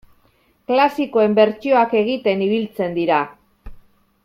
Klasikoen 0.71 1.35
bertsioak 1.41 1.93
egiten 2.01 2.43
ibiltzen 2.47 2.99
dira. 2.99 3.21